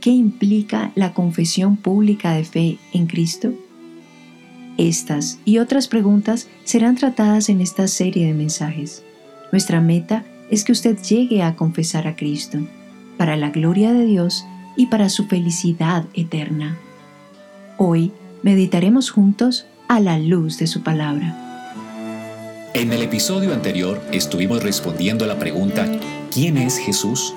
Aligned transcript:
¿Qué 0.00 0.10
implica 0.10 0.92
la 0.94 1.12
confesión 1.12 1.76
pública 1.76 2.32
de 2.32 2.44
fe 2.44 2.78
en 2.92 3.06
Cristo? 3.06 3.52
Estas 4.76 5.40
y 5.44 5.58
otras 5.58 5.88
preguntas 5.88 6.48
serán 6.64 6.94
tratadas 6.94 7.48
en 7.48 7.60
esta 7.60 7.88
serie 7.88 8.26
de 8.26 8.34
mensajes. 8.34 9.02
Nuestra 9.50 9.80
meta 9.80 10.24
es 10.50 10.62
que 10.62 10.70
usted 10.70 10.96
llegue 11.02 11.42
a 11.42 11.56
confesar 11.56 12.06
a 12.06 12.14
Cristo, 12.14 12.58
para 13.16 13.36
la 13.36 13.50
gloria 13.50 13.92
de 13.92 14.04
Dios 14.04 14.44
y 14.76 14.86
para 14.86 15.08
su 15.08 15.26
felicidad 15.26 16.04
eterna. 16.14 16.78
Hoy 17.76 18.12
meditaremos 18.44 19.10
juntos 19.10 19.66
a 19.88 19.98
la 19.98 20.18
luz 20.18 20.58
de 20.58 20.68
su 20.68 20.82
palabra. 20.82 21.44
En 22.74 22.92
el 22.92 23.02
episodio 23.02 23.52
anterior 23.52 24.00
estuvimos 24.12 24.62
respondiendo 24.62 25.24
a 25.24 25.28
la 25.28 25.40
pregunta 25.40 25.90
¿quién 26.32 26.56
es 26.56 26.78
Jesús? 26.78 27.34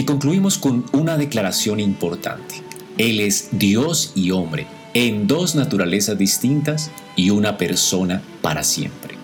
Y 0.00 0.06
concluimos 0.06 0.56
con 0.56 0.86
una 0.92 1.18
declaración 1.18 1.78
importante. 1.78 2.54
Él 2.96 3.20
es 3.20 3.50
Dios 3.52 4.12
y 4.14 4.30
hombre, 4.30 4.66
en 4.94 5.26
dos 5.26 5.54
naturalezas 5.54 6.16
distintas 6.16 6.90
y 7.16 7.28
una 7.28 7.58
persona 7.58 8.22
para 8.40 8.64
siempre. 8.64 9.16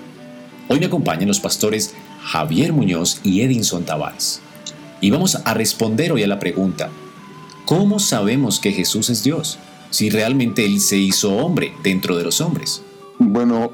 Hoy 0.69 0.79
me 0.79 0.85
acompañan 0.85 1.29
los 1.29 1.41
pastores 1.41 1.95
Javier 2.21 2.75
Muñoz 2.75 3.23
y 3.25 3.41
Edinson 3.41 3.87
Tavares. 3.87 4.43
Y 5.01 5.11
vamos 5.11 5.37
a 5.37 5.55
responder 5.55 6.13
hoy 6.13 6.25
a 6.25 6.29
la 6.29 6.39
pregunta, 6.39 6.91
¿cómo 7.65 7.99
sabemos 7.99 8.61
que 8.61 8.73
Jesús 8.73 9.09
es 9.09 9.23
Dios? 9.23 9.59
Si 9.89 10.11
realmente 10.11 10.67
Él 10.67 10.81
se 10.81 10.99
hizo 10.99 11.37
hombre 11.37 11.73
dentro 11.83 12.19
de 12.19 12.25
los 12.25 12.43
hombres. 12.43 12.83
Bueno, 13.19 13.73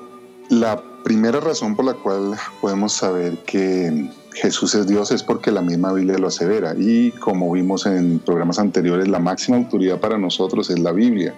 la 0.50 0.80
primera 1.02 1.40
razón 1.40 1.74
por 1.74 1.84
la 1.84 1.94
cual 1.94 2.36
podemos 2.60 2.92
saber 2.92 3.38
que 3.38 4.08
Jesús 4.34 4.74
es 4.74 4.86
Dios 4.86 5.10
es 5.10 5.22
porque 5.22 5.50
la 5.50 5.62
misma 5.62 5.92
Biblia 5.92 6.18
lo 6.18 6.28
asevera 6.28 6.74
y 6.76 7.10
como 7.12 7.50
vimos 7.52 7.86
en 7.86 8.18
programas 8.18 8.58
anteriores, 8.58 9.08
la 9.08 9.18
máxima 9.18 9.58
autoridad 9.58 10.00
para 10.00 10.18
nosotros 10.18 10.70
es 10.70 10.78
la 10.78 10.92
Biblia. 10.92 11.34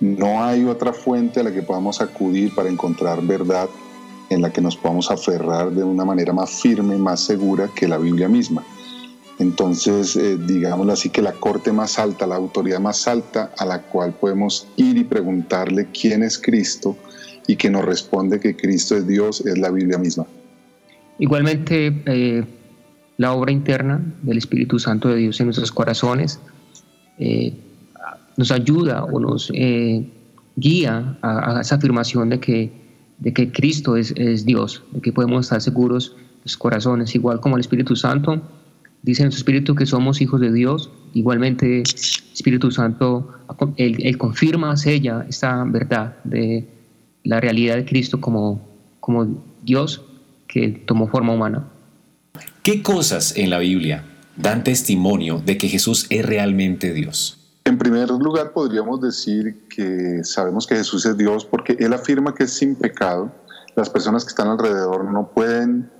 No 0.00 0.44
hay 0.44 0.64
otra 0.64 0.92
fuente 0.92 1.40
a 1.40 1.42
la 1.42 1.52
que 1.52 1.62
podamos 1.62 2.00
acudir 2.00 2.54
para 2.54 2.68
encontrar 2.68 3.22
verdad 3.22 3.68
en 4.28 4.42
la 4.42 4.52
que 4.52 4.60
nos 4.60 4.76
podamos 4.76 5.10
aferrar 5.10 5.70
de 5.70 5.84
una 5.84 6.04
manera 6.04 6.32
más 6.32 6.50
firme, 6.60 6.96
más 6.96 7.20
segura 7.20 7.70
que 7.74 7.88
la 7.88 7.96
Biblia 7.96 8.28
misma. 8.28 8.64
Entonces, 9.38 10.16
eh, 10.16 10.36
digámoslo 10.36 10.92
así, 10.92 11.10
que 11.10 11.22
la 11.22 11.32
corte 11.32 11.72
más 11.72 11.98
alta, 11.98 12.26
la 12.26 12.36
autoridad 12.36 12.80
más 12.80 13.06
alta 13.06 13.52
a 13.58 13.64
la 13.64 13.82
cual 13.82 14.14
podemos 14.14 14.66
ir 14.76 14.96
y 14.96 15.04
preguntarle 15.04 15.88
quién 15.92 16.22
es 16.22 16.38
Cristo 16.38 16.96
y 17.46 17.56
que 17.56 17.70
nos 17.70 17.84
responde 17.84 18.40
que 18.40 18.56
Cristo 18.56 18.96
es 18.96 19.06
Dios 19.06 19.42
es 19.42 19.58
la 19.58 19.70
Biblia 19.70 19.98
misma. 19.98 20.26
Igualmente, 21.18 22.02
eh, 22.06 22.44
la 23.16 23.32
obra 23.32 23.52
interna 23.52 24.00
del 24.22 24.38
Espíritu 24.38 24.78
Santo 24.78 25.08
de 25.08 25.16
Dios 25.16 25.40
en 25.40 25.46
nuestros 25.46 25.72
corazones 25.72 26.40
eh, 27.18 27.54
nos 28.36 28.50
ayuda 28.50 29.04
o 29.04 29.18
nos 29.18 29.50
eh, 29.54 30.06
guía 30.56 31.16
a, 31.22 31.60
esa 31.60 31.76
afirmación 31.76 32.28
de 32.28 32.40
que, 32.40 32.72
de 33.18 33.32
que 33.32 33.50
Cristo 33.50 33.96
es, 33.96 34.12
es, 34.16 34.44
Dios, 34.44 34.82
de 34.92 35.00
que 35.00 35.12
podemos 35.12 35.46
estar 35.46 35.62
seguros 35.62 36.14
los 36.44 36.56
corazones, 36.56 37.14
igual 37.14 37.40
como 37.40 37.56
el 37.56 37.60
Espíritu 37.60 37.96
Santo. 37.96 38.42
Dice 39.02 39.22
en 39.22 39.32
su 39.32 39.38
Espíritu 39.38 39.74
que 39.74 39.86
somos 39.86 40.20
hijos 40.20 40.40
de 40.40 40.52
Dios. 40.52 40.90
Igualmente, 41.14 41.82
Espíritu 41.82 42.70
Santo, 42.70 43.32
él, 43.76 43.96
él 44.00 44.18
confirma, 44.18 44.76
sella 44.76 45.24
esta 45.28 45.64
verdad 45.64 46.16
de 46.24 46.68
la 47.24 47.40
realidad 47.40 47.76
de 47.76 47.84
Cristo 47.84 48.20
como, 48.20 48.60
como 49.00 49.42
Dios 49.62 50.02
que 50.46 50.68
tomó 50.86 51.08
forma 51.08 51.32
humana. 51.32 51.68
¿Qué 52.62 52.82
cosas 52.82 53.36
en 53.36 53.50
la 53.50 53.58
Biblia 53.58 54.04
dan 54.36 54.64
testimonio 54.64 55.42
de 55.44 55.56
que 55.56 55.68
Jesús 55.68 56.06
es 56.10 56.24
realmente 56.24 56.92
Dios? 56.92 57.38
En 57.64 57.78
primer 57.78 58.08
lugar, 58.10 58.52
podríamos 58.52 59.00
decir 59.00 59.66
que 59.68 60.22
sabemos 60.22 60.66
que 60.66 60.76
Jesús 60.76 61.04
es 61.06 61.16
Dios 61.16 61.44
porque 61.44 61.76
Él 61.80 61.92
afirma 61.92 62.34
que 62.34 62.44
es 62.44 62.52
sin 62.52 62.76
pecado. 62.76 63.32
Las 63.74 63.90
personas 63.90 64.24
que 64.24 64.28
están 64.28 64.48
alrededor 64.48 65.04
no 65.10 65.30
pueden 65.34 65.90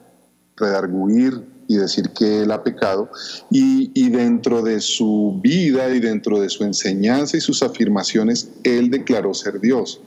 redarguir 0.57 1.43
y 1.69 1.77
decir 1.77 2.11
que 2.11 2.43
Él 2.43 2.53
ha 2.53 2.63
pecado. 2.63 3.11
Y, 3.51 3.91
y, 3.95 4.11
dentro 4.11 4.63
de 4.63 4.81
su 4.81 5.41
vida 5.43 5.91
y 5.91 5.99
dentro 5.99 6.41
de 6.41 6.49
su 6.49 6.63
enseñanza 6.63 7.37
y 7.37 7.41
sus 7.41 7.63
afirmaciones, 7.63 8.51
Él 8.63 8.91
declaró 8.91 9.35
ser 9.35 9.61
Dios. 9.61 10.01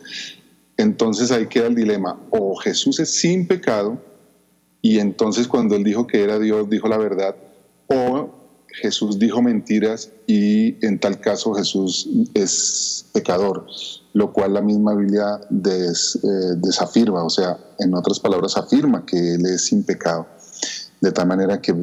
Entonces 0.77 1.29
ahí 1.29 1.47
queda 1.47 1.67
el 1.67 1.75
dilema, 1.75 2.17
o 2.29 2.55
Jesús 2.55 3.01
es 3.01 3.11
sin 3.11 3.45
pecado, 3.47 4.01
y 4.81 4.99
entonces 4.99 5.47
cuando 5.47 5.75
él 5.75 5.83
dijo 5.83 6.07
que 6.07 6.23
era 6.23 6.39
Dios, 6.39 6.69
dijo 6.69 6.87
la 6.87 6.97
verdad, 6.97 7.35
o 7.87 8.29
Jesús 8.67 9.19
dijo 9.19 9.41
mentiras 9.41 10.11
y 10.27 10.83
en 10.85 10.99
tal 10.99 11.19
caso 11.19 11.53
Jesús 11.53 12.07
es 12.33 13.05
pecador, 13.13 13.65
lo 14.13 14.31
cual 14.31 14.53
la 14.53 14.61
misma 14.61 14.95
Biblia 14.95 15.39
eh, 15.51 15.91
desafirma, 16.57 17.23
o 17.23 17.29
sea, 17.29 17.57
en 17.79 17.93
otras 17.93 18.19
palabras 18.19 18.55
afirma 18.57 19.05
que 19.05 19.35
Él 19.35 19.45
es 19.45 19.65
sin 19.65 19.83
pecado. 19.83 20.27
De 21.01 21.11
tal 21.11 21.27
manera 21.27 21.61
que 21.61 21.73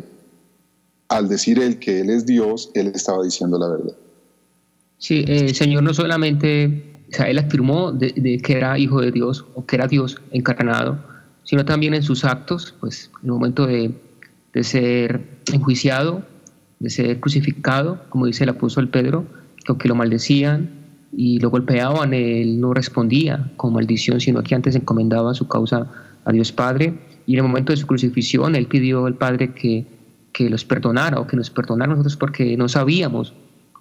al 1.09 1.29
decir 1.29 1.59
Él 1.59 1.79
que 1.79 2.01
Él 2.01 2.11
es 2.11 2.25
Dios, 2.25 2.71
Él 2.75 2.93
estaba 2.95 3.23
diciendo 3.23 3.59
la 3.59 3.69
verdad. 3.69 3.95
Sí, 4.99 5.25
el 5.27 5.55
Señor 5.55 5.83
no 5.83 5.93
solamente 5.93 6.95
o 7.09 7.13
sea, 7.13 7.31
él 7.31 7.39
afirmó 7.39 7.93
de, 7.93 8.41
que 8.43 8.53
era 8.55 8.79
hijo 8.79 9.01
de 9.01 9.13
Dios 9.13 9.45
o 9.55 9.65
que 9.65 9.77
era 9.77 9.87
Dios 9.87 10.21
encarnado, 10.33 10.99
sino 11.47 11.65
también 11.65 11.95
en 11.95 12.03
sus 12.03 12.25
actos, 12.25 12.75
pues 12.81 13.11
en 13.23 13.29
el 13.29 13.33
momento 13.33 13.67
de, 13.67 13.93
de 14.53 14.65
ser 14.65 15.25
enjuiciado, 15.53 16.23
de 16.81 16.91
ser 16.91 17.21
crucificado, 17.21 18.03
como 18.11 18.27
dice 18.27 18.45
el 18.45 18.51
apóstol 18.51 18.89
Pedro, 18.89 19.25
que 19.57 19.67
aunque 19.69 19.89
lo 19.89 19.95
maldecían 19.95 20.69
y 21.13 21.39
lo 21.39 21.51
golpeaban, 21.51 22.13
él 22.13 22.61
no 22.61 22.75
respondía 22.75 23.53
con 23.57 23.73
maldición, 23.73 24.21
sino 24.21 24.43
que 24.43 24.55
antes 24.55 24.75
encomendaba 24.75 25.35
su 25.35 25.47
causa 25.47 25.91
a 26.25 26.33
Dios 26.33 26.53
Padre. 26.53 26.99
Y 27.27 27.35
en 27.35 27.39
el 27.39 27.45
momento 27.45 27.73
de 27.73 27.77
su 27.77 27.87
crucifixión, 27.87 28.57
él 28.57 28.67
pidió 28.67 29.07
al 29.07 29.15
Padre 29.15 29.55
que, 29.55 29.87
que 30.33 30.51
los 30.51 30.65
perdonara 30.65 31.21
o 31.21 31.27
que 31.27 31.37
nos 31.37 31.51
perdonara 31.51 31.93
nosotros 31.93 32.17
porque 32.17 32.57
no 32.57 32.69
sabíamos 32.69 33.35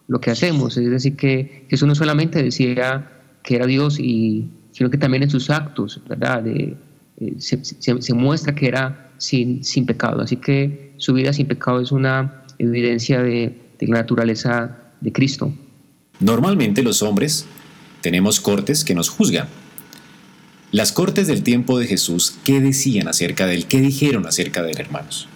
lo 0.07 0.21
que 0.21 0.29
hacemos. 0.29 0.77
Es 0.77 0.89
decir, 0.89 1.15
que 1.15 1.65
Jesús 1.69 1.87
no 1.87 1.95
solamente 1.95 2.41
decía 2.41 3.11
que 3.43 3.55
era 3.55 3.65
Dios, 3.65 3.95
sino 3.95 4.89
que 4.89 4.97
también 4.97 5.23
en 5.23 5.29
sus 5.31 5.49
actos, 5.49 5.99
¿verdad? 6.07 6.43
Eh, 7.17 7.35
se, 7.39 8.13
muestra 8.13 8.53
que 8.55 8.67
era 8.67 9.11
sin, 9.17 9.63
sin 9.63 9.85
pecado. 9.85 10.21
Así 10.21 10.37
que 10.37 10.93
su 10.97 11.13
vida 11.13 11.33
sin 11.33 11.47
pecado 11.47 11.79
es 11.81 11.91
una 11.91 12.43
evidencia 12.57 13.21
de, 13.21 13.55
de 13.79 13.87
la 13.87 13.97
naturaleza 13.97 14.77
de 15.01 15.11
Cristo. 15.11 15.53
Normalmente 16.19 16.83
los 16.83 17.01
hombres 17.01 17.45
tenemos 18.01 18.39
cortes 18.39 18.83
que 18.83 18.95
nos 18.95 19.09
juzgan. 19.09 19.47
Las 20.71 20.91
cortes 20.91 21.27
del 21.27 21.43
tiempo 21.43 21.79
de 21.79 21.87
Jesús, 21.87 22.37
¿qué 22.43 22.59
decían 22.59 23.07
acerca 23.07 23.45
de 23.45 23.55
él? 23.55 23.65
¿Qué 23.65 23.79
dijeron 23.79 24.25
acerca 24.25 24.61
de 24.61 24.71
él, 24.71 24.79
hermanos? 24.79 25.27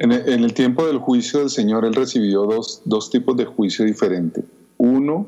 En 0.00 0.12
el, 0.12 0.52
tiempo 0.52 0.86
del 0.86 0.98
juicio 0.98 1.40
del 1.40 1.50
Señor, 1.50 1.84
él 1.84 1.94
recibió 1.94 2.42
dos, 2.42 2.82
dos 2.84 3.10
tipos 3.10 3.36
de 3.36 3.46
juicio 3.46 3.84
diferentes. 3.84 4.44
Uno 4.76 5.26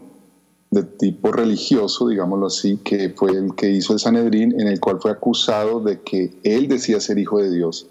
de 0.71 0.85
tipo 0.85 1.33
religioso, 1.33 2.09
digámoslo 2.09 2.47
así, 2.47 2.77
que 2.79 3.11
fue 3.11 3.33
el 3.33 3.55
que 3.57 3.71
hizo 3.71 3.93
el 3.93 3.99
Sanedrín, 3.99 4.59
en 4.61 4.69
el 4.69 4.79
cual 4.79 5.01
fue 5.01 5.11
acusado 5.11 5.81
de 5.81 6.01
que 6.01 6.39
él 6.45 6.69
decía 6.69 7.01
ser 7.01 7.19
hijo 7.19 7.39
de 7.39 7.51
Dios. 7.51 7.87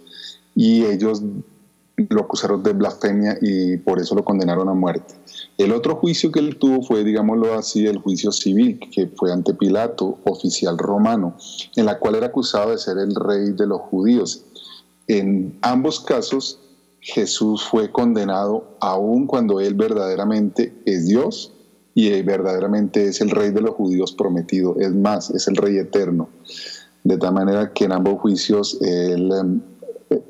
Y 0.55 0.85
ellos 0.85 1.21
lo 1.97 2.21
acusaron 2.21 2.63
de 2.63 2.71
blasfemia 2.71 3.37
y 3.41 3.75
por 3.77 3.99
eso 3.99 4.15
lo 4.15 4.23
condenaron 4.23 4.69
a 4.69 4.73
muerte. 4.73 5.15
El 5.57 5.73
otro 5.73 5.97
juicio 5.97 6.31
que 6.31 6.39
él 6.39 6.57
tuvo 6.57 6.81
fue, 6.81 7.03
digámoslo 7.03 7.53
así, 7.53 7.85
el 7.85 7.97
juicio 7.97 8.31
civil, 8.31 8.79
que 8.93 9.07
fue 9.07 9.33
ante 9.33 9.53
Pilato, 9.53 10.17
oficial 10.23 10.77
romano, 10.77 11.35
en 11.75 11.85
la 11.85 11.99
cual 11.99 12.15
era 12.15 12.27
acusado 12.27 12.71
de 12.71 12.77
ser 12.77 12.97
el 12.97 13.13
rey 13.13 13.51
de 13.51 13.67
los 13.67 13.81
judíos. 13.81 14.45
En 15.07 15.57
ambos 15.61 15.99
casos, 15.99 16.59
Jesús 17.01 17.63
fue 17.63 17.91
condenado 17.91 18.77
aun 18.79 19.27
cuando 19.27 19.59
él 19.59 19.73
verdaderamente 19.73 20.73
es 20.85 21.07
Dios 21.07 21.51
y 21.99 22.21
verdaderamente 22.21 23.09
es 23.09 23.19
el 23.19 23.29
rey 23.29 23.51
de 23.51 23.59
los 23.59 23.71
judíos 23.75 24.13
prometido, 24.13 24.77
es 24.79 24.93
más, 24.93 25.31
es 25.31 25.49
el 25.49 25.57
rey 25.57 25.77
eterno. 25.77 26.29
De 27.03 27.17
tal 27.17 27.33
manera 27.33 27.73
que 27.73 27.85
en 27.85 27.91
ambos 27.91 28.21
juicios 28.21 28.77
él, 28.81 29.29
em, 29.33 29.61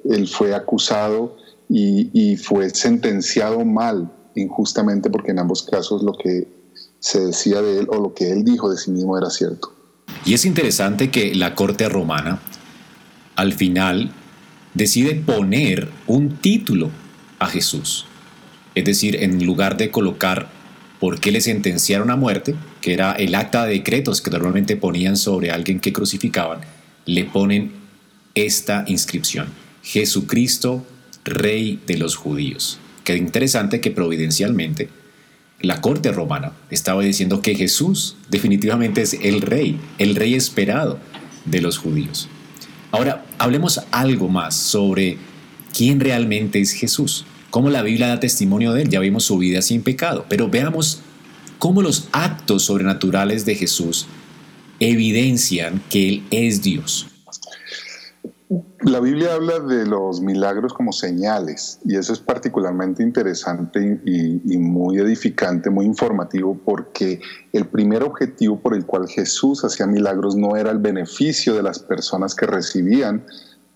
él 0.09 0.27
fue 0.27 0.55
acusado 0.55 1.37
y, 1.69 2.09
y, 2.11 2.37
fue 2.37 2.71
sentenciado 2.71 3.63
mal 3.65 4.11
injustamente 4.35 5.11
porque 5.11 5.29
en 5.29 5.39
ambos 5.39 5.61
casos 5.61 6.01
lo 6.01 6.13
que 6.13 6.47
se 6.99 7.27
decía 7.27 7.61
de 7.61 7.79
él 7.81 7.87
o 7.89 7.97
lo 7.97 8.13
que 8.15 8.31
él 8.31 8.43
dijo 8.43 8.71
de 8.71 8.77
sí 8.77 8.89
mismo 8.89 9.15
era 9.15 9.29
cierto. 9.29 9.71
Y 10.25 10.33
es 10.33 10.45
interesante 10.45 11.11
que 11.11 11.35
la 11.35 11.53
corte 11.53 11.87
romana 11.87 12.39
al 13.35 13.53
final 13.53 14.11
decide 14.73 15.13
poner 15.15 15.89
un 16.07 16.37
título 16.37 16.89
a 17.37 17.45
Jesús. 17.45 18.05
Es 18.73 18.85
decir, 18.85 19.23
en 19.23 19.45
lugar 19.45 19.77
de 19.77 19.91
colocar 19.91 20.58
por 20.99 21.19
qué 21.19 21.31
le 21.31 21.41
sentenciaron 21.41 22.11
a 22.11 22.15
muerte, 22.15 22.55
que 22.81 22.93
era 22.93 23.13
el 23.13 23.35
acta 23.35 23.65
de 23.65 23.73
decretos 23.73 24.21
que 24.21 24.31
normalmente 24.31 24.75
ponían 24.75 25.17
sobre 25.17 25.51
alguien 25.51 25.79
que 25.79 25.93
crucificaban, 25.93 26.59
le 27.05 27.25
ponen 27.25 27.71
esta 28.35 28.83
inscripción, 28.87 29.47
Jesucristo, 29.81 30.85
Rey 31.23 31.79
de 31.87 31.97
los 31.97 32.15
Judíos. 32.15 32.79
Qué 33.03 33.15
interesante 33.15 33.81
que 33.81 33.91
providencialmente 33.91 34.89
la 35.61 35.81
corte 35.81 36.11
romana 36.11 36.53
estaba 36.69 37.01
diciendo 37.01 37.41
que 37.41 37.55
Jesús 37.55 38.15
definitivamente 38.29 39.01
es 39.01 39.13
el 39.13 39.41
rey, 39.41 39.79
el 39.97 40.15
rey 40.15 40.35
esperado 40.35 40.99
de 41.45 41.61
los 41.61 41.77
judíos. 41.77 42.29
Ahora, 42.91 43.25
hablemos 43.37 43.81
algo 43.91 44.29
más 44.29 44.55
sobre 44.55 45.17
quién 45.75 45.99
realmente 45.99 46.59
es 46.59 46.71
Jesús, 46.71 47.25
cómo 47.49 47.69
la 47.69 47.81
Biblia 47.81 48.07
da 48.07 48.19
testimonio 48.19 48.73
de 48.73 48.83
él, 48.83 48.89
ya 48.89 48.99
vimos 48.99 49.23
su 49.23 49.37
vida 49.37 49.61
sin 49.61 49.83
pecado, 49.83 50.25
pero 50.29 50.49
veamos 50.49 51.01
cómo 51.57 51.81
los 51.81 52.09
actos 52.11 52.63
sobrenaturales 52.63 53.45
de 53.45 53.55
Jesús 53.55 54.07
evidencian 54.79 55.81
que 55.89 56.07
Él 56.07 56.23
es 56.31 56.61
Dios. 56.61 57.07
La 58.81 58.99
Biblia 58.99 59.35
habla 59.35 59.59
de 59.59 59.85
los 59.85 60.21
milagros 60.21 60.73
como 60.73 60.91
señales 60.91 61.79
y 61.85 61.97
eso 61.97 62.13
es 62.13 62.19
particularmente 62.19 63.03
interesante 63.03 64.01
y, 64.05 64.57
muy 64.57 64.97
edificante, 64.97 65.69
muy 65.69 65.85
informativo 65.85 66.57
porque 66.65 67.21
el 67.53 67.67
primer 67.67 68.01
objetivo 68.01 68.59
por 68.59 68.73
el 68.73 68.85
cual 68.85 69.07
Jesús 69.07 69.63
hacía 69.63 69.85
milagros 69.85 70.35
no 70.35 70.55
era 70.55 70.71
el 70.71 70.79
beneficio 70.79 71.53
de 71.53 71.61
las 71.61 71.77
personas 71.77 72.33
que 72.33 72.47
recibían 72.47 73.23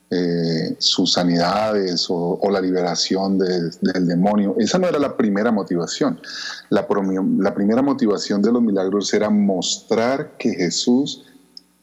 eh, 0.10 0.76
sus 0.78 1.14
sanidades 1.14 2.06
o, 2.10 2.40
la 2.52 2.62
liberación 2.62 3.40
del 3.40 4.08
demonio. 4.08 4.56
Esa 4.60 4.78
no 4.78 4.88
era 4.88 5.00
la 5.00 5.18
primera 5.18 5.52
motivación. 5.52 6.20
La, 6.70 6.88
la 7.40 7.56
primera 7.56 7.82
motivación 7.82 8.42
de 8.42 8.52
los 8.52 8.62
milagros 8.62 9.14
era 9.14 9.30
mostrar 9.30 10.38
que 10.38 10.54
Jesús 10.54 11.24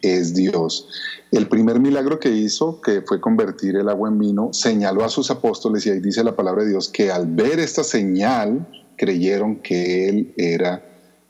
es 0.02 0.34
Dios. 0.34 0.88
El 1.30 1.48
primer 1.48 1.80
milagro 1.80 2.18
que 2.18 2.30
hizo, 2.30 2.80
que 2.80 3.02
fue 3.02 3.20
convertir 3.20 3.76
el 3.76 3.88
agua 3.88 4.08
en 4.08 4.18
vino, 4.18 4.52
señaló 4.52 5.04
a 5.04 5.08
sus 5.08 5.30
apóstoles 5.30 5.86
y 5.86 5.90
ahí 5.90 6.00
dice 6.00 6.24
la 6.24 6.36
palabra 6.36 6.62
de 6.62 6.70
Dios 6.70 6.88
que 6.88 7.10
al 7.10 7.26
ver 7.26 7.58
esta 7.60 7.84
señal 7.84 8.66
creyeron 8.96 9.56
que 9.56 10.08
Él 10.08 10.34
era 10.36 10.84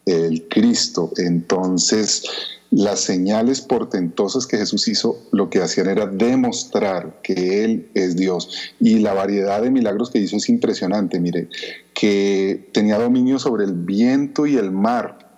el 0.06 0.48
Cristo. 0.48 1.12
Entonces, 1.16 2.24
las 2.70 3.00
señales 3.00 3.60
portentosas 3.60 4.46
que 4.46 4.56
Jesús 4.56 4.86
hizo 4.88 5.18
lo 5.32 5.50
que 5.50 5.60
hacían 5.60 5.88
era 5.88 6.06
demostrar 6.06 7.20
que 7.22 7.64
Él 7.64 7.90
es 7.94 8.16
Dios. 8.16 8.72
Y 8.78 9.00
la 9.00 9.12
variedad 9.12 9.60
de 9.60 9.70
milagros 9.70 10.10
que 10.10 10.20
hizo 10.20 10.36
es 10.36 10.48
impresionante. 10.48 11.18
Mire, 11.18 11.48
que 11.94 12.70
tenía 12.72 12.98
dominio 12.98 13.38
sobre 13.38 13.64
el 13.64 13.74
viento 13.74 14.46
y 14.46 14.56
el 14.56 14.70
mar 14.70 15.30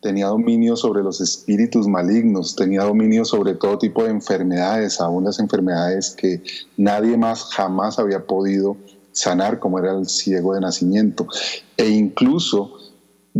tenía 0.00 0.26
dominio 0.26 0.76
sobre 0.76 1.02
los 1.02 1.20
espíritus 1.20 1.88
malignos, 1.88 2.54
tenía 2.54 2.84
dominio 2.84 3.24
sobre 3.24 3.54
todo 3.54 3.78
tipo 3.78 4.04
de 4.04 4.10
enfermedades, 4.10 5.00
aún 5.00 5.24
las 5.24 5.40
enfermedades 5.40 6.10
que 6.10 6.42
nadie 6.76 7.16
más 7.16 7.42
jamás 7.44 7.98
había 7.98 8.24
podido 8.24 8.76
sanar, 9.10 9.58
como 9.58 9.80
era 9.80 9.92
el 9.92 10.08
ciego 10.08 10.54
de 10.54 10.60
nacimiento, 10.60 11.26
e 11.76 11.88
incluso 11.88 12.72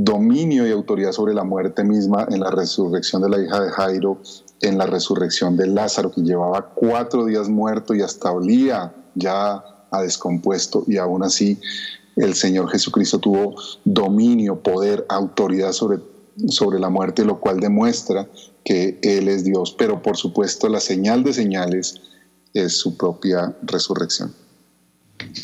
dominio 0.05 0.67
y 0.67 0.71
autoridad 0.71 1.11
sobre 1.11 1.35
la 1.35 1.43
muerte 1.43 1.83
misma 1.83 2.27
en 2.31 2.41
la 2.41 2.51
resurrección 2.51 3.21
de 3.23 3.31
la 3.31 3.43
hija 3.43 3.61
de 3.61 3.71
Jairo, 3.71 4.21
en 4.61 4.79
la 4.79 4.87
resurrección 4.87 5.57
de 5.57 5.67
Lázaro, 5.67 6.13
que 6.13 6.23
llevaba 6.23 6.71
cuatro 6.75 7.25
días 7.25 7.49
muerto 7.49 7.95
y 7.95 8.03
hasta 8.03 8.31
olía 8.31 8.93
ya 9.15 9.65
a 9.91 10.03
descompuesto, 10.03 10.85
y 10.87 10.99
aún 10.99 11.25
así 11.25 11.59
el 12.17 12.35
Señor 12.35 12.71
Jesucristo 12.71 13.19
tuvo 13.19 13.57
dominio, 13.85 14.61
poder, 14.61 15.05
autoridad 15.09 15.73
sobre 15.73 15.99
sobre 16.47 16.79
la 16.79 16.89
muerte, 16.89 17.25
lo 17.25 17.41
cual 17.41 17.59
demuestra 17.61 18.29
que 18.65 18.99
Él 19.03 19.29
es 19.29 19.45
Dios. 19.45 19.75
Pero 19.77 20.03
por 20.03 20.17
supuesto 20.17 20.69
la 20.69 20.81
señal 20.81 21.25
de 21.25 21.33
señales 21.33 22.01
es 22.55 22.77
su 22.77 22.97
propia 22.97 23.57
resurrección. 23.63 24.33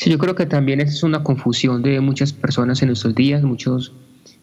Yo 0.05 0.17
creo 0.17 0.35
que 0.35 0.45
también 0.45 0.79
es 0.79 1.03
una 1.03 1.23
confusión 1.23 1.83
de 1.83 1.99
muchas 1.99 2.31
personas 2.31 2.81
en 2.81 2.87
nuestros 2.87 3.13
días, 3.13 3.43
muchas 3.43 3.91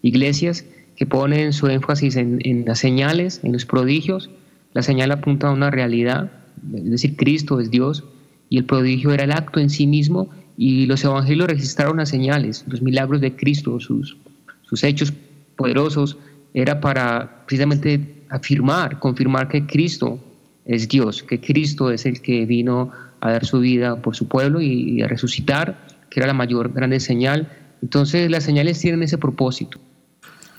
iglesias 0.02 0.64
que 0.96 1.06
ponen 1.06 1.52
su 1.52 1.67
énfasis 1.69 2.17
en, 2.17 2.64
las 2.67 2.79
señales, 2.79 3.40
en 3.43 3.52
los 3.52 3.64
prodigios. 3.64 4.31
La 4.73 4.82
señal 4.82 5.11
apunta 5.11 5.49
a 5.49 5.52
una 5.52 5.70
realidad, 5.70 6.31
es 6.75 6.90
decir, 6.90 7.17
Cristo 7.17 7.61
es 7.61 7.70
Dios 7.70 8.05
y 8.49 8.58
el 8.58 8.64
prodigio 8.64 9.12
era 9.12 9.25
el 9.25 9.32
acto 9.32 9.61
en 9.61 9.70
sí 9.70 9.87
mismo 9.87 10.29
y 10.56 10.87
los 10.87 11.02
evangelios 11.05 11.49
registraron 11.49 11.96
las 11.96 12.11
señales, 12.11 12.64
los 12.69 12.82
milagros 12.82 13.20
de 13.20 13.34
Cristo, 13.34 13.81
sus, 13.81 14.17
sus 14.62 14.84
hechos 14.84 15.12
poderosos, 15.56 16.19
era 16.55 16.81
para 16.81 17.44
precisamente 17.46 18.25
afirmar, 18.28 18.99
confirmar 18.99 19.49
que 19.49 19.67
Cristo 19.67 20.19
es 20.64 20.88
Dios, 20.88 21.23
que 21.23 21.40
Cristo 21.40 21.90
es 21.90 22.06
el 22.06 22.20
que 22.20 22.46
vino 22.46 22.90
a 23.20 23.32
dar 23.32 23.44
su 23.44 23.61
vida 23.61 23.96
por 23.96 24.17
su 24.17 24.28
pueblo 24.28 24.61
y, 24.61 25.02
a 25.02 25.08
resucitar, 25.08 25.87
que 26.11 26.20
era 26.20 26.26
la 26.26 26.35
mayor 26.35 26.73
grande 26.73 27.00
señal. 27.00 27.49
Entonces 27.82 28.31
las 28.31 28.44
señales 28.44 28.79
tienen 28.79 29.02
ese 29.02 29.19
propósito. 29.19 29.79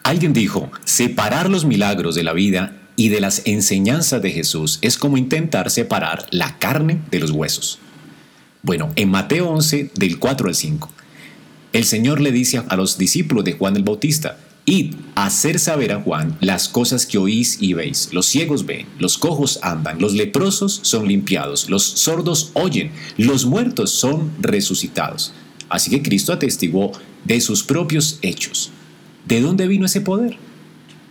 Alguien 0.04 0.34
dijo, 0.34 0.70
separar 0.84 1.50
los 1.50 1.66
milagros 1.66 2.16
de 2.16 2.24
la 2.24 2.34
vida 2.34 2.78
y 2.96 3.10
de 3.10 3.22
las 3.22 3.42
enseñanzas 3.46 4.22
de 4.22 4.32
Jesús 4.32 4.80
es 4.82 4.98
como 4.98 5.18
intentar 5.18 5.72
separar 5.72 6.26
la 6.30 6.60
carne 6.60 7.00
de 7.10 7.20
los 7.20 7.32
huesos. 7.32 7.80
Bueno, 8.62 8.92
en 8.96 9.10
Mateo 9.10 9.50
11, 9.50 9.92
del 9.96 10.20
4 10.20 10.50
al 10.50 10.56
5, 10.56 10.92
el 11.72 11.86
Señor 11.86 12.22
le 12.22 12.32
dice 12.32 12.62
a 12.68 12.76
los 12.76 12.98
discípulos 12.98 13.46
de 13.46 13.54
Juan 13.54 13.76
el 13.76 13.84
Bautista, 13.84 14.38
Id 14.66 14.96
hacer 15.16 15.60
saber 15.60 15.92
a 15.92 16.02
Juan 16.02 16.38
las 16.40 16.70
cosas 16.70 17.06
que 17.06 17.18
oís 17.18 17.58
y 17.60 17.74
veis. 17.74 18.10
Los 18.14 18.28
ciegos 18.28 18.66
ven, 18.66 18.86
los 18.98 19.18
cojos 19.18 19.60
andan, 19.62 20.00
los 20.00 20.14
leprosos 20.14 20.80
son 20.84 21.08
limpiados, 21.08 21.70
los 21.70 21.84
sordos 21.84 22.52
oyen, 22.54 22.92
los 23.18 23.46
muertos 23.46 23.92
son 23.92 24.32
resucitados. 24.40 25.34
Así 25.74 25.90
que 25.90 26.04
Cristo 26.04 26.32
atestiguó 26.32 26.92
de 27.24 27.42
sus 27.42 27.64
propios 27.64 28.20
hechos. 28.22 28.70
¿De 29.26 29.42
dónde 29.42 29.68
vino 29.68 29.88
ese 29.88 30.02
poder? 30.02 30.38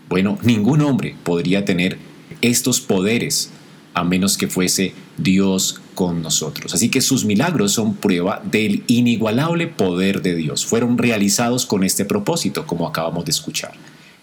Bueno, 0.08 0.38
ningún 0.44 0.82
hombre 0.82 1.16
podría 1.24 1.64
tener 1.64 1.98
estos 2.42 2.80
poderes 2.80 3.50
a 3.92 4.04
menos 4.04 4.38
que 4.38 4.46
fuese 4.46 4.94
Dios 5.18 5.80
con 5.96 6.22
nosotros. 6.22 6.74
Así 6.74 6.90
que 6.90 7.00
sus 7.00 7.24
milagros 7.24 7.72
son 7.72 7.96
prueba 7.96 8.40
del 8.44 8.84
inigualable 8.86 9.66
poder 9.66 10.22
de 10.22 10.36
Dios. 10.36 10.64
Fueron 10.64 10.96
realizados 10.96 11.66
con 11.66 11.82
este 11.82 12.04
propósito, 12.04 12.64
como 12.64 12.86
acabamos 12.86 13.24
de 13.24 13.32
escuchar. 13.32 13.72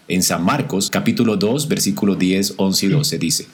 En 0.08 0.22
San 0.22 0.42
Marcos, 0.42 0.88
capítulo 0.88 1.36
2, 1.36 1.68
versículos 1.68 2.18
10, 2.18 2.54
11 2.56 2.86
y 2.86 2.88
12 2.88 3.18
dice, 3.18 3.46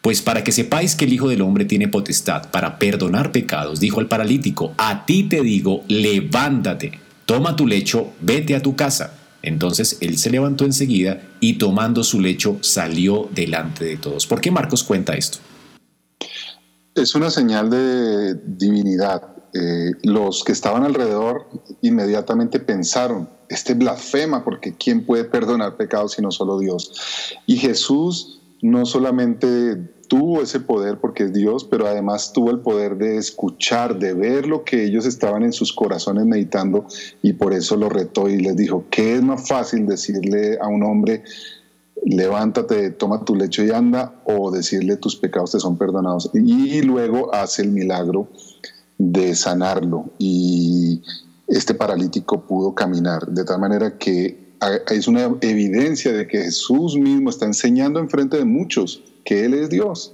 Pues 0.00 0.22
para 0.22 0.44
que 0.44 0.52
sepáis 0.52 0.94
que 0.94 1.04
el 1.04 1.12
Hijo 1.12 1.28
del 1.28 1.42
Hombre 1.42 1.64
tiene 1.64 1.88
potestad 1.88 2.50
para 2.50 2.78
perdonar 2.78 3.32
pecados, 3.32 3.80
dijo 3.80 4.00
al 4.00 4.08
paralítico, 4.08 4.72
a 4.78 5.04
ti 5.04 5.24
te 5.24 5.42
digo, 5.42 5.82
levántate, 5.88 6.92
toma 7.26 7.56
tu 7.56 7.66
lecho, 7.66 8.12
vete 8.20 8.54
a 8.54 8.62
tu 8.62 8.76
casa. 8.76 9.14
Entonces 9.42 9.98
él 10.00 10.18
se 10.18 10.30
levantó 10.30 10.64
enseguida 10.64 11.20
y 11.40 11.54
tomando 11.54 12.02
su 12.04 12.20
lecho 12.20 12.58
salió 12.60 13.28
delante 13.34 13.84
de 13.84 13.96
todos. 13.96 14.26
¿Por 14.26 14.40
qué 14.40 14.50
Marcos 14.50 14.82
cuenta 14.84 15.14
esto? 15.14 15.38
Es 16.94 17.14
una 17.14 17.30
señal 17.30 17.70
de 17.70 18.34
divinidad. 18.34 19.22
Eh, 19.54 19.92
los 20.02 20.44
que 20.44 20.52
estaban 20.52 20.84
alrededor 20.84 21.48
inmediatamente 21.80 22.60
pensaron, 22.60 23.28
este 23.48 23.74
blasfema, 23.74 24.44
porque 24.44 24.74
¿quién 24.74 25.06
puede 25.06 25.24
perdonar 25.24 25.76
pecados 25.76 26.12
sino 26.12 26.30
solo 26.30 26.58
Dios? 26.58 26.92
Y 27.46 27.56
Jesús 27.56 28.40
no 28.62 28.86
solamente 28.86 29.76
tuvo 30.08 30.42
ese 30.42 30.60
poder 30.60 30.98
porque 30.98 31.24
es 31.24 31.32
Dios, 31.32 31.64
pero 31.64 31.86
además 31.86 32.32
tuvo 32.32 32.50
el 32.50 32.60
poder 32.60 32.96
de 32.96 33.18
escuchar, 33.18 33.98
de 33.98 34.14
ver 34.14 34.46
lo 34.46 34.64
que 34.64 34.84
ellos 34.84 35.06
estaban 35.06 35.42
en 35.42 35.52
sus 35.52 35.72
corazones 35.72 36.24
meditando 36.24 36.86
y 37.22 37.34
por 37.34 37.52
eso 37.52 37.76
lo 37.76 37.88
retó 37.88 38.28
y 38.28 38.40
les 38.40 38.56
dijo, 38.56 38.84
¿qué 38.90 39.16
es 39.16 39.22
más 39.22 39.46
fácil 39.46 39.86
decirle 39.86 40.58
a 40.60 40.66
un 40.66 40.82
hombre, 40.82 41.22
levántate, 42.04 42.90
toma 42.90 43.24
tu 43.24 43.34
lecho 43.34 43.62
y 43.62 43.70
anda, 43.70 44.22
o 44.24 44.50
decirle 44.50 44.96
tus 44.96 45.16
pecados 45.16 45.52
te 45.52 45.60
son 45.60 45.76
perdonados? 45.76 46.30
Y 46.32 46.80
luego 46.82 47.34
hace 47.34 47.62
el 47.62 47.70
milagro 47.70 48.28
de 48.96 49.34
sanarlo 49.34 50.06
y 50.18 51.02
este 51.46 51.74
paralítico 51.74 52.46
pudo 52.46 52.74
caminar, 52.74 53.26
de 53.26 53.44
tal 53.44 53.60
manera 53.60 53.98
que 53.98 54.47
es 54.90 55.08
una 55.08 55.30
evidencia 55.40 56.12
de 56.12 56.26
que 56.26 56.38
Jesús 56.38 56.96
mismo 56.96 57.30
está 57.30 57.46
enseñando 57.46 58.00
en 58.00 58.08
frente 58.08 58.36
de 58.36 58.44
muchos 58.44 59.02
que 59.24 59.44
Él 59.44 59.54
es 59.54 59.70
Dios 59.70 60.12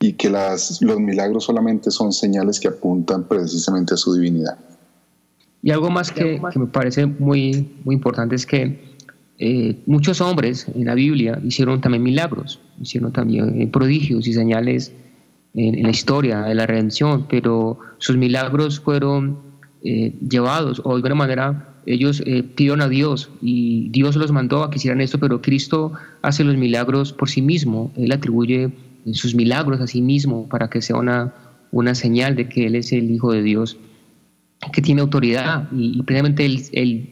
y 0.00 0.12
que 0.12 0.30
las, 0.30 0.80
los 0.82 1.00
milagros 1.00 1.44
solamente 1.44 1.90
son 1.90 2.12
señales 2.12 2.60
que 2.60 2.68
apuntan 2.68 3.24
precisamente 3.24 3.94
a 3.94 3.96
su 3.96 4.14
divinidad. 4.14 4.58
Y 5.62 5.70
algo 5.70 5.90
más 5.90 6.12
que, 6.12 6.40
me 6.54 6.66
parece 6.66 7.06
muy, 7.06 7.68
muy 7.84 7.96
importante 7.96 8.36
es 8.36 8.46
que 8.46 8.78
eh, 9.38 9.76
muchos 9.86 10.20
hombres 10.20 10.66
en 10.74 10.84
la 10.84 10.94
Biblia 10.94 11.40
hicieron 11.44 11.80
también 11.80 12.02
milagros, 12.02 12.60
hicieron 12.80 13.12
también 13.12 13.60
eh, 13.60 13.66
prodigios 13.66 14.26
y 14.26 14.32
señales 14.32 14.92
en, 15.54 15.82
la 15.82 15.90
historia 15.90 16.42
de 16.42 16.54
la 16.54 16.66
redención, 16.66 17.26
pero 17.28 17.78
sus 17.98 18.16
milagros 18.16 18.80
fueron 18.80 19.38
eh, 19.82 20.14
llevados 20.28 20.80
o 20.84 20.90
de 20.90 20.96
alguna 20.96 21.14
manera 21.14 21.67
ellos 21.94 22.22
pidieron 22.54 22.82
a 22.82 22.88
Dios 22.88 23.30
y 23.40 23.88
Dios 23.90 24.16
los 24.16 24.30
mandó 24.30 24.62
a 24.62 24.70
que 24.70 24.76
hicieran 24.76 25.00
esto, 25.00 25.18
pero 25.18 25.40
Cristo 25.40 25.92
hace 26.22 26.44
los 26.44 26.56
milagros 26.56 27.12
por 27.12 27.30
sí 27.30 27.40
mismo, 27.40 27.92
Él 27.96 28.12
atribuye 28.12 28.70
sus 29.12 29.34
milagros 29.34 29.80
a 29.80 29.86
sí 29.86 30.02
mismo 30.02 30.48
para 30.48 30.68
que 30.68 30.82
sea 30.82 30.96
una, 30.96 31.94
señal 31.94 32.36
de 32.36 32.48
que 32.48 32.66
Él 32.66 32.74
es 32.74 32.92
el 32.92 33.10
Hijo 33.10 33.32
de 33.32 33.42
Dios 33.42 33.78
que 34.72 34.82
tiene 34.82 35.00
autoridad 35.00 35.68
y, 35.72 36.02
precisamente 36.02 36.44
él, 36.44 37.10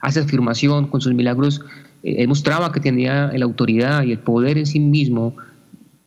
hace 0.00 0.20
afirmación 0.20 0.88
con 0.88 1.00
sus 1.00 1.14
milagros, 1.14 1.60
eh, 2.02 2.26
mostraba 2.26 2.72
que 2.72 2.80
tenía 2.80 3.30
la 3.32 3.44
autoridad 3.44 4.02
y 4.02 4.12
el 4.12 4.18
poder 4.18 4.58
en 4.58 4.66
sí 4.66 4.80
mismo 4.80 5.36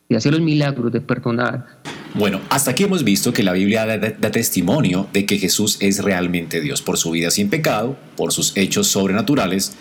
de 0.08 0.16
hacer 0.16 0.32
los 0.32 0.42
milagros, 0.42 0.92
de 0.92 1.00
perdonar. 1.00 1.66
Bueno, 2.14 2.42
hasta 2.50 2.72
aquí 2.72 2.84
hemos 2.84 3.04
visto 3.04 3.32
que 3.32 3.42
la 3.42 3.52
Biblia 3.52 3.86
da, 3.86 4.30
testimonio 4.30 5.06
de 5.14 5.24
que 5.24 5.38
Jesús 5.38 5.78
es 5.80 6.04
realmente 6.04 6.60
Dios 6.60 6.82
por 6.82 6.98
su 6.98 7.12
vida 7.12 7.30
sin 7.30 7.48
pecado, 7.48 7.96
por 8.16 8.32
sus 8.32 8.54
hechos 8.54 8.88
sobrenaturales 8.88 9.72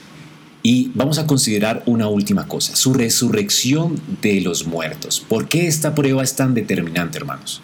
y 0.63 0.91
vamos 0.95 1.19
a 1.19 1.27
considerar 1.27 1.83
una 1.85 2.07
última 2.07 2.47
cosa, 2.47 2.75
su 2.75 2.93
resurrección 2.93 3.99
de 4.21 4.39
los 4.39 4.65
muertos. 4.65 5.19
¿Por 5.19 5.49
qué 5.49 5.67
esta 5.67 5.93
prueba 5.93 6.23
es 6.23 6.35
tan 6.35 6.53
determinante, 6.53 7.17
hermanos? 7.17 7.61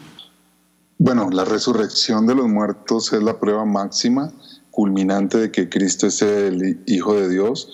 Bueno, 0.98 1.30
la 1.30 1.46
resurrección 1.46 2.26
de 2.28 2.36
los 2.36 2.48
muertos 2.48 3.14
es 3.14 3.24
la 3.24 3.40
prueba 3.40 3.64
máxima, 3.64 4.34
culminante 4.72 5.38
de 5.38 5.52
que 5.52 5.70
Cristo 5.70 6.08
es 6.08 6.22
el 6.22 6.82
Hijo 6.88 7.14
de 7.14 7.30
Dios, 7.30 7.70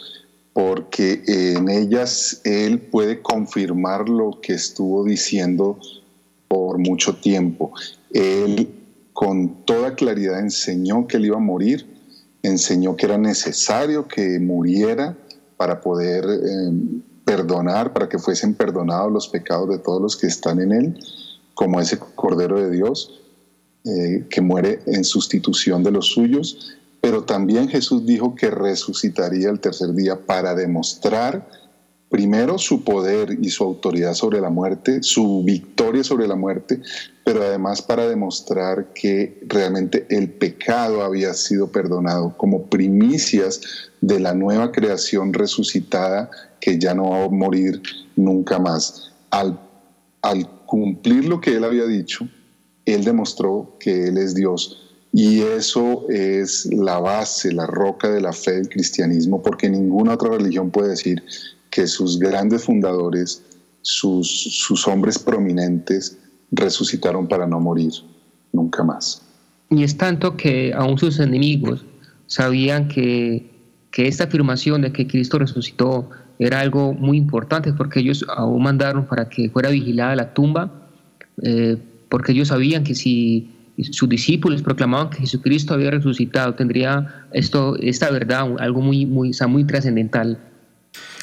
porque 0.51 1.23
en 1.25 1.69
ellas 1.69 2.41
Él 2.43 2.79
puede 2.79 3.21
confirmar 3.21 4.09
lo 4.09 4.39
que 4.41 4.53
estuvo 4.53 5.03
diciendo 5.05 5.79
por 6.73 6.79
mucho 6.79 7.15
tiempo. 7.17 7.71
Él 8.11 8.67
con 9.13 9.63
toda 9.63 9.93
claridad 9.93 10.39
enseñó 10.39 11.05
que 11.05 11.17
Él 11.17 11.25
iba 11.25 11.37
a 11.37 11.39
morir, 11.39 11.85
enseñó 12.41 12.95
que 12.95 13.05
era 13.05 13.19
necesario 13.19 14.07
que 14.07 14.39
muriera 14.39 15.15
para 15.55 15.81
poder 15.81 16.25
eh, 16.25 16.71
perdonar, 17.25 17.93
para 17.93 18.09
que 18.09 18.17
fuesen 18.17 18.55
perdonados 18.55 19.11
los 19.11 19.27
pecados 19.27 19.69
de 19.69 19.77
todos 19.77 20.01
los 20.01 20.17
que 20.17 20.25
están 20.25 20.59
en 20.61 20.71
Él 20.71 20.99
como 21.53 21.79
ese 21.79 21.99
Cordero 21.99 22.59
de 22.59 22.71
Dios 22.71 23.21
eh, 23.85 24.25
que 24.31 24.41
muere 24.41 24.79
en 24.87 25.03
sustitución 25.03 25.83
de 25.83 25.91
los 25.91 26.07
suyos, 26.07 26.75
pero 27.01 27.23
también 27.23 27.69
Jesús 27.69 28.03
dijo 28.07 28.33
que 28.33 28.49
resucitaría 28.49 29.51
el 29.51 29.59
tercer 29.59 29.93
día 29.93 30.25
para 30.25 30.55
demostrar 30.55 31.47
primero 32.13 32.59
su 32.59 32.83
poder 32.83 33.39
y 33.41 33.49
su 33.49 33.63
autoridad 33.63 34.13
sobre 34.13 34.39
la 34.39 34.51
muerte, 34.51 35.01
su 35.01 35.41
victoria 35.43 36.03
sobre 36.03 36.27
la 36.27 36.35
muerte, 36.35 36.79
pero 37.25 37.41
además 37.41 37.81
para 37.81 38.07
demostrar 38.07 38.93
que 38.93 39.41
realmente 39.47 40.05
el 40.11 40.29
pecado 40.29 41.01
había 41.01 41.33
sido 41.33 41.71
perdonado 41.71 42.37
como 42.37 42.67
primicias 42.67 43.61
de 43.99 44.19
la 44.19 44.35
nueva 44.35 44.71
creación 44.71 45.33
resucitada 45.33 46.29
que 46.61 46.77
ya 46.77 46.93
no 46.93 47.09
va 47.09 47.23
a 47.23 47.29
morir 47.29 47.81
nunca 48.15 48.59
más. 48.59 49.11
Al, 49.31 49.59
al 50.21 50.47
cumplir 50.67 51.25
lo 51.25 51.41
que 51.41 51.55
él 51.55 51.63
había 51.63 51.87
dicho, 51.87 52.27
él 52.85 53.03
demostró 53.05 53.75
que 53.79 54.09
él 54.09 54.19
es 54.19 54.35
Dios. 54.35 54.91
Y 55.11 55.41
eso 55.41 56.07
es 56.09 56.67
la 56.67 56.99
base, 56.99 57.51
la 57.51 57.65
roca 57.65 58.11
de 58.11 58.21
la 58.21 58.33
fe 58.33 58.51
del 58.51 58.69
cristianismo, 58.69 59.41
porque 59.41 59.67
ninguna 59.67 60.13
otra 60.13 60.29
religión 60.29 60.69
puede 60.69 60.89
decir 60.89 61.23
que 61.73 61.87
sus 61.87 62.19
grandes 62.19 62.65
fundadores, 62.65 63.41
sus, 63.81 64.29
sus 64.29 64.87
hombres 64.87 65.17
prominentes, 65.17 66.19
resucitaron 66.51 67.27
para 67.27 67.47
no 67.47 67.59
morir 67.59 67.91
nunca 68.51 68.83
más. 68.83 69.23
Y 69.71 69.83
es 69.83 69.97
tanto 69.97 70.37
que 70.37 70.71
aún 70.75 70.99
sus 70.99 71.19
enemigos 71.19 71.83
sabían 72.27 72.87
que, 72.87 73.49
que 73.89 74.07
esta 74.07 74.25
afirmación 74.25 74.83
de 74.83 74.93
que 74.93 75.07
Cristo 75.07 75.39
resucitó 75.39 76.11
era 76.37 76.59
algo 76.59 76.93
muy 76.93 77.17
importante 77.17 77.73
porque 77.73 78.01
ellos 78.01 78.23
aún 78.37 78.61
mandaron 78.61 79.07
para 79.07 79.27
que 79.27 79.49
fuera 79.49 79.71
vigilada 79.71 80.15
la 80.15 80.33
tumba, 80.35 80.71
eh, 81.41 81.77
porque 82.07 82.33
ellos 82.33 82.49
sabían 82.49 82.83
que 82.83 82.93
si 82.93 83.49
sus 83.89 84.07
discípulos 84.07 84.61
proclamaban 84.61 85.09
que 85.09 85.21
Jesucristo 85.21 85.73
había 85.73 85.89
resucitado, 85.89 86.53
tendría 86.53 87.25
esto, 87.31 87.75
esta 87.77 88.11
verdad, 88.11 88.47
algo 88.59 88.81
muy, 88.81 89.07
muy, 89.07 89.31
muy 89.47 89.63
trascendental. 89.63 90.37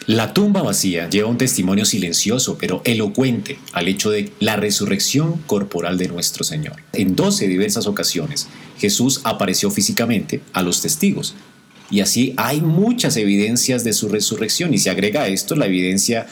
La 0.06 0.32
tumba 0.32 0.62
vacía 0.62 1.08
lleva 1.08 1.28
un 1.28 1.38
testimonio 1.38 1.84
silencioso 1.84 2.56
pero 2.58 2.80
elocuente 2.84 3.58
al 3.72 3.86
hecho 3.86 4.10
de 4.10 4.32
la 4.40 4.56
resurrección 4.56 5.36
corporal 5.46 5.98
de 5.98 6.08
nuestro 6.08 6.42
Señor. 6.42 6.76
En 6.92 7.14
doce 7.14 7.46
diversas 7.48 7.86
ocasiones, 7.86 8.48
Jesús 8.78 9.20
apareció 9.24 9.70
físicamente 9.70 10.40
a 10.52 10.62
los 10.62 10.80
testigos, 10.80 11.34
y 11.90 12.00
así 12.00 12.34
hay 12.36 12.60
muchas 12.60 13.16
evidencias 13.16 13.84
de 13.84 13.92
su 13.92 14.08
resurrección 14.08 14.72
y 14.72 14.78
se 14.78 14.90
agrega 14.90 15.22
a 15.22 15.28
esto 15.28 15.56
la 15.56 15.66
evidencia 15.66 16.26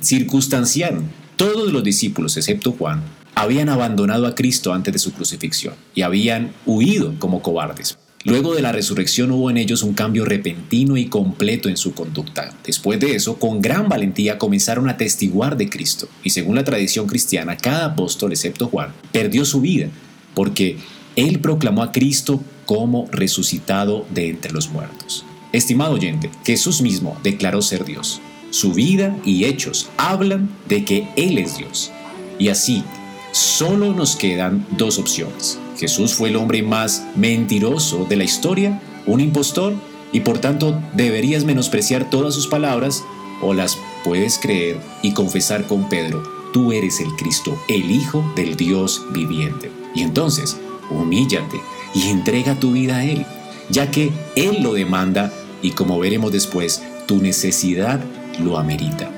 circunstancial. 0.00 1.00
Todos 1.36 1.72
los 1.72 1.82
discípulos, 1.82 2.36
excepto 2.36 2.72
Juan, 2.72 3.02
habían 3.34 3.70
abandonado 3.70 4.26
a 4.26 4.34
Cristo 4.34 4.74
antes 4.74 4.92
de 4.92 4.98
su 4.98 5.12
crucifixión 5.12 5.74
y 5.94 6.02
habían 6.02 6.52
huido 6.66 7.14
como 7.18 7.40
cobardes. 7.40 7.98
Luego 8.24 8.54
de 8.54 8.60
la 8.60 8.72
resurrección 8.72 9.30
hubo 9.30 9.48
en 9.48 9.56
ellos 9.56 9.82
un 9.82 9.94
cambio 9.94 10.26
repentino 10.26 10.98
y 10.98 11.06
completo 11.06 11.70
en 11.70 11.78
su 11.78 11.94
conducta. 11.94 12.54
Después 12.66 13.00
de 13.00 13.14
eso, 13.14 13.36
con 13.36 13.62
gran 13.62 13.88
valentía 13.88 14.36
comenzaron 14.36 14.90
a 14.90 14.98
testiguar 14.98 15.56
de 15.56 15.70
Cristo. 15.70 16.06
Y 16.22 16.30
según 16.30 16.56
la 16.56 16.64
tradición 16.64 17.06
cristiana, 17.06 17.56
cada 17.56 17.86
apóstol, 17.86 18.32
excepto 18.32 18.68
Juan, 18.68 18.92
perdió 19.10 19.46
su 19.46 19.62
vida 19.62 19.88
porque 20.34 20.76
él 21.16 21.40
proclamó 21.40 21.82
a 21.82 21.92
Cristo 21.92 22.42
como 22.66 23.08
resucitado 23.10 24.06
de 24.10 24.28
entre 24.28 24.52
los 24.52 24.68
muertos. 24.68 25.24
Estimado 25.52 25.94
oyente, 25.94 26.30
Jesús 26.44 26.82
mismo 26.82 27.18
declaró 27.22 27.62
ser 27.62 27.84
Dios. 27.84 28.20
Su 28.50 28.72
vida 28.72 29.16
y 29.24 29.44
hechos 29.44 29.88
hablan 29.96 30.50
de 30.68 30.84
que 30.84 31.08
Él 31.16 31.38
es 31.38 31.56
Dios. 31.56 31.90
Y 32.38 32.48
así, 32.48 32.84
solo 33.32 33.92
nos 33.92 34.14
quedan 34.14 34.66
dos 34.76 34.98
opciones. 34.98 35.58
Jesús 35.80 36.12
fue 36.12 36.28
el 36.28 36.36
hombre 36.36 36.62
más 36.62 37.06
mentiroso 37.16 38.04
de 38.04 38.16
la 38.16 38.24
historia, 38.24 38.82
un 39.06 39.20
impostor, 39.20 39.72
y 40.12 40.20
por 40.20 40.38
tanto 40.38 40.78
deberías 40.92 41.44
menospreciar 41.44 42.10
todas 42.10 42.34
sus 42.34 42.48
palabras 42.48 43.02
o 43.40 43.54
las 43.54 43.78
puedes 44.04 44.38
creer 44.38 44.78
y 45.00 45.14
confesar 45.14 45.66
con 45.66 45.88
Pedro, 45.88 46.22
tú 46.52 46.72
eres 46.72 47.00
el 47.00 47.08
Cristo, 47.16 47.58
el 47.68 47.90
Hijo 47.90 48.22
del 48.36 48.56
Dios 48.56 49.06
viviente. 49.12 49.70
Y 49.94 50.02
entonces, 50.02 50.58
humíllate 50.90 51.58
y 51.94 52.10
entrega 52.10 52.60
tu 52.60 52.72
vida 52.72 52.96
a 52.96 53.04
Él, 53.04 53.24
ya 53.70 53.90
que 53.90 54.12
Él 54.36 54.62
lo 54.62 54.74
demanda 54.74 55.32
y 55.62 55.70
como 55.70 55.98
veremos 55.98 56.30
después, 56.30 56.82
tu 57.06 57.22
necesidad 57.22 58.00
lo 58.38 58.58
amerita. 58.58 59.10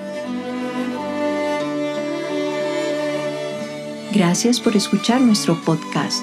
Gracias 4.12 4.60
por 4.60 4.76
escuchar 4.76 5.20
nuestro 5.20 5.60
podcast 5.64 6.22